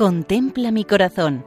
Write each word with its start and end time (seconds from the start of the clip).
Contempla 0.00 0.70
mi 0.70 0.86
corazón. 0.86 1.44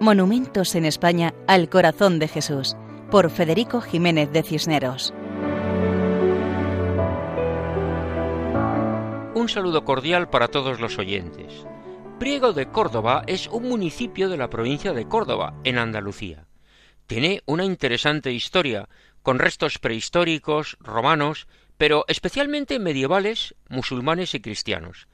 Monumentos 0.00 0.74
en 0.74 0.86
España 0.86 1.34
al 1.46 1.68
corazón 1.68 2.18
de 2.18 2.28
Jesús, 2.28 2.74
por 3.10 3.28
Federico 3.30 3.82
Jiménez 3.82 4.32
de 4.32 4.42
Cisneros. 4.42 5.12
Un 9.34 9.50
saludo 9.50 9.84
cordial 9.84 10.30
para 10.30 10.48
todos 10.48 10.80
los 10.80 10.96
oyentes. 10.96 11.66
Priego 12.18 12.54
de 12.54 12.70
Córdoba 12.70 13.22
es 13.26 13.48
un 13.48 13.68
municipio 13.68 14.30
de 14.30 14.38
la 14.38 14.48
provincia 14.48 14.94
de 14.94 15.06
Córdoba, 15.06 15.52
en 15.64 15.76
Andalucía. 15.76 16.46
Tiene 17.06 17.42
una 17.44 17.66
interesante 17.66 18.32
historia, 18.32 18.88
con 19.22 19.38
restos 19.38 19.78
prehistóricos, 19.78 20.78
romanos, 20.80 21.48
pero 21.76 22.06
especialmente 22.08 22.78
medievales, 22.78 23.54
musulmanes 23.68 24.34
y 24.34 24.40
cristianos. 24.40 25.06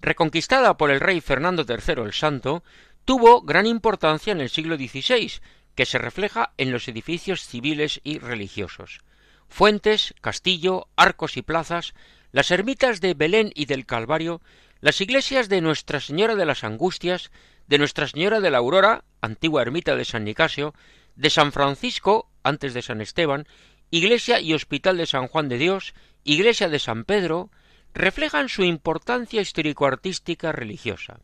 Reconquistada 0.00 0.76
por 0.76 0.90
el 0.90 1.00
rey 1.00 1.20
Fernando 1.20 1.66
III 1.68 2.04
el 2.04 2.12
Santo, 2.12 2.64
tuvo 3.04 3.42
gran 3.42 3.66
importancia 3.66 4.32
en 4.32 4.40
el 4.40 4.48
siglo 4.48 4.76
XVI, 4.76 5.32
que 5.74 5.86
se 5.86 5.98
refleja 5.98 6.52
en 6.56 6.72
los 6.72 6.88
edificios 6.88 7.46
civiles 7.46 8.00
y 8.02 8.18
religiosos. 8.18 9.00
Fuentes, 9.48 10.14
castillo, 10.20 10.88
arcos 10.96 11.36
y 11.36 11.42
plazas, 11.42 11.94
las 12.32 12.50
ermitas 12.50 13.00
de 13.00 13.14
Belén 13.14 13.52
y 13.54 13.66
del 13.66 13.86
Calvario, 13.86 14.40
las 14.80 15.00
iglesias 15.00 15.48
de 15.48 15.60
Nuestra 15.60 16.00
Señora 16.00 16.34
de 16.36 16.46
las 16.46 16.64
Angustias, 16.64 17.30
de 17.66 17.78
Nuestra 17.78 18.06
Señora 18.06 18.40
de 18.40 18.50
la 18.50 18.58
Aurora, 18.58 19.04
antigua 19.20 19.62
ermita 19.62 19.96
de 19.96 20.04
San 20.04 20.24
Nicasio, 20.24 20.74
de 21.16 21.30
San 21.30 21.52
Francisco, 21.52 22.30
antes 22.42 22.72
de 22.72 22.82
San 22.82 23.00
Esteban, 23.00 23.46
iglesia 23.90 24.40
y 24.40 24.54
hospital 24.54 24.96
de 24.96 25.06
San 25.06 25.28
Juan 25.28 25.48
de 25.48 25.58
Dios, 25.58 25.94
iglesia 26.24 26.68
de 26.68 26.78
San 26.78 27.04
Pedro, 27.04 27.50
reflejan 27.94 28.48
su 28.48 28.62
importancia 28.64 29.40
histórico-artística 29.40 30.52
religiosa. 30.52 31.20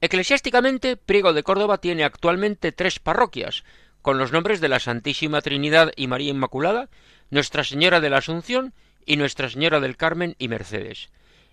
Eclesiásticamente, 0.00 0.96
Priego 0.96 1.32
de 1.32 1.42
Córdoba 1.42 1.78
tiene 1.78 2.04
actualmente 2.04 2.72
tres 2.72 2.98
parroquias, 2.98 3.64
con 4.02 4.18
los 4.18 4.32
nombres 4.32 4.60
de 4.60 4.68
la 4.68 4.80
Santísima 4.80 5.40
Trinidad 5.40 5.92
y 5.96 6.06
María 6.06 6.30
Inmaculada, 6.30 6.88
Nuestra 7.30 7.64
Señora 7.64 8.00
de 8.00 8.10
la 8.10 8.18
Asunción 8.18 8.74
y 9.04 9.16
Nuestra 9.16 9.50
Señora 9.50 9.80
del 9.80 9.96
Carmen 9.96 10.36
y 10.38 10.48
Mercedes, 10.48 11.10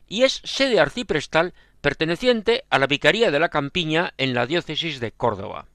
y 0.08 0.23
es 0.23 0.42
sede 0.44 0.80
arciprestal 0.80 1.53
perteneciente 1.81 2.64
a 2.69 2.80
la 2.80 2.88
Vicaría 2.88 3.31
de 3.31 3.39
la 3.39 3.49
Campiña 3.49 4.14
en 4.17 4.33
la 4.33 4.45
diócesis 4.45 4.99
de 4.99 5.11
Córdoba. 5.11 5.67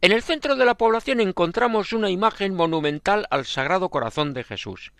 En 0.00 0.12
el 0.12 0.22
centro 0.22 0.56
de 0.56 0.64
la 0.64 0.74
población 0.74 1.20
encontramos 1.20 1.92
una 1.92 2.10
imagen 2.10 2.54
monumental 2.54 3.26
al 3.30 3.46
Sagrado 3.46 3.88
Corazón 3.88 4.34
de 4.34 4.44
Jesús, 4.44 4.92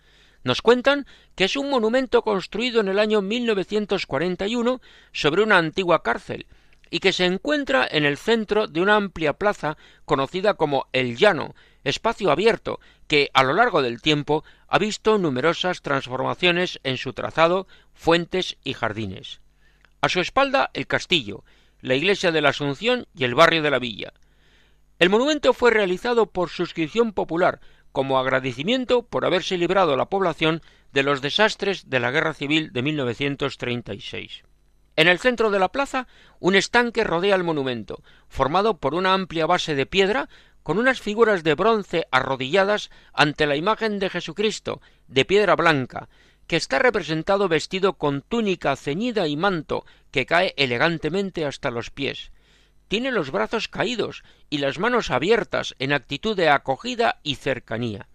nos 0.45 0.61
cuentan 0.61 1.07
que 1.35 1.43
es 1.43 1.57
un 1.57 1.69
monumento 1.69 2.21
construido 2.21 2.79
en 2.79 2.87
el 2.87 2.99
año 2.99 3.21
1941 3.21 4.79
sobre 5.11 5.41
una 5.41 5.57
antigua 5.57 6.03
cárcel 6.03 6.45
y 6.91 6.99
que 6.99 7.13
se 7.13 7.25
encuentra 7.25 7.85
en 7.89 8.05
el 8.05 8.15
centro 8.15 8.67
de 8.67 8.79
una 8.79 8.95
amplia 8.95 9.33
plaza 9.33 9.75
conocida 10.05 10.53
como 10.53 10.85
El 10.93 11.17
Llano, 11.17 11.55
espacio 11.83 12.29
abierto 12.29 12.79
que 13.07 13.31
a 13.33 13.43
lo 13.43 13.53
largo 13.53 13.81
del 13.81 14.03
tiempo 14.03 14.43
ha 14.67 14.77
visto 14.77 15.17
numerosas 15.17 15.81
transformaciones 15.81 16.79
en 16.83 16.97
su 16.97 17.13
trazado, 17.13 17.67
fuentes 17.95 18.57
y 18.63 18.73
jardines. 18.73 19.41
A 19.99 20.09
su 20.09 20.19
espalda 20.19 20.69
el 20.75 20.85
castillo, 20.85 21.43
la 21.81 21.95
iglesia 21.95 22.31
de 22.31 22.41
la 22.41 22.49
Asunción 22.49 23.07
y 23.15 23.23
el 23.23 23.33
barrio 23.33 23.63
de 23.63 23.71
la 23.71 23.79
villa. 23.79 24.13
El 24.99 25.09
monumento 25.09 25.53
fue 25.53 25.71
realizado 25.71 26.27
por 26.27 26.51
suscripción 26.51 27.13
popular 27.13 27.61
como 27.95 28.19
agradecimiento 28.19 29.03
por 29.03 29.23
haberse 29.23 29.57
librado 29.57 29.95
la 29.95 30.09
población 30.09 30.61
de 30.91 31.01
los 31.01 31.21
desastres 31.21 31.89
de 31.89 32.01
la 32.01 32.11
Guerra 32.11 32.33
Civil 32.33 32.73
de 32.73 32.81
1936. 32.81 34.43
En 34.97 35.07
el 35.07 35.17
centro 35.17 35.49
de 35.49 35.59
la 35.59 35.71
plaza, 35.71 36.05
un 36.41 36.55
estanque 36.55 37.05
rodea 37.05 37.35
el 37.35 37.45
monumento, 37.45 38.03
formado 38.27 38.79
por 38.79 38.95
una 38.95 39.13
amplia 39.13 39.45
base 39.45 39.75
de 39.75 39.85
piedra 39.85 40.27
con 40.61 40.77
unas 40.77 40.99
figuras 40.99 41.41
de 41.43 41.53
bronce 41.53 42.05
arrodilladas 42.11 42.89
ante 43.13 43.45
la 43.45 43.55
imagen 43.55 43.97
de 43.99 44.09
Jesucristo, 44.09 44.81
de 45.07 45.23
piedra 45.23 45.55
blanca, 45.55 46.09
que 46.47 46.57
está 46.57 46.79
representado 46.79 47.47
vestido 47.47 47.93
con 47.93 48.23
túnica 48.23 48.75
ceñida 48.75 49.25
y 49.29 49.37
manto 49.37 49.85
que 50.11 50.25
cae 50.25 50.53
elegantemente 50.57 51.45
hasta 51.45 51.71
los 51.71 51.91
pies, 51.91 52.33
tiene 52.87 53.11
los 53.11 53.31
brazos 53.31 53.67
caídos 53.67 54.23
y 54.49 54.59
las 54.59 54.79
manos 54.79 55.11
abiertas 55.11 55.75
en 55.79 55.93
actitud 55.93 56.35
de 56.35 56.49
acogida 56.49 57.19
y 57.23 57.35
cercanía. 57.35 58.07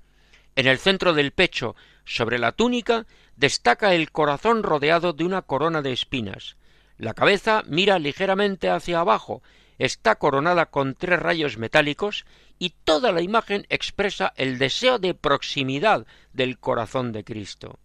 En 0.57 0.67
el 0.67 0.79
centro 0.79 1.15
del 1.15 1.33
pecho, 1.33 1.77
sobre 2.05 2.39
la 2.39 2.53
túnica, 2.53 3.07
destaca 3.37 3.95
el 3.95 4.11
corazón 4.11 4.63
rodeado 4.63 5.13
de 5.13 5.25
una 5.25 5.43
corona 5.43 5.83
de 5.83 5.93
espinas. 5.93 6.57
La 6.99 7.15
cabeza 7.15 7.63
mira 7.67 7.99
ligeramente 7.99 8.69
hacia 8.69 9.01
abajo, 9.01 9.43
está 9.79 10.17
coronada 10.17 10.67
con 10.67 10.95
tres 10.95 11.19
rayos 11.19 11.57
metálicos 11.57 12.27
y 12.59 12.75
toda 12.85 13.13
la 13.13 13.23
imagen 13.23 13.67
expresa 13.71 14.35
el 14.37 14.59
deseo 14.59 14.99
de 14.99 15.15
proximidad 15.15 16.07
del 16.35 16.59
corazón 16.59 17.13
de 17.13 17.25
Cristo. 17.25 17.79